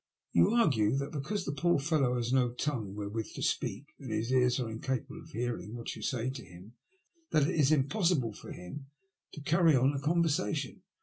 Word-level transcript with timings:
You 0.31 0.49
argue 0.49 0.95
that 0.97 1.11
because 1.11 1.45
the 1.45 1.51
poor 1.51 1.77
fellow 1.77 2.15
has 2.15 2.33
no 2.33 2.49
tongue 2.53 2.95
wherewith 2.95 3.35
to 3.35 3.43
speak, 3.43 3.93
and 3.99 4.11
his 4.11 4.31
ears 4.33 4.59
are 4.59 4.67
incapable 4.67 5.21
of 5.21 5.29
hearing 5.29 5.75
what 5.75 5.95
you 5.95 6.01
say 6.01 6.31
to 6.31 6.43
him, 6.43 6.73
that 7.29 7.43
it 7.47 7.53
is 7.53 7.71
impossible 7.71 8.33
for 8.33 8.51
him 8.51 8.87
to 9.33 9.41
carry 9.43 9.75
on 9.75 9.93
a 9.93 9.99
conversation. 10.01 10.81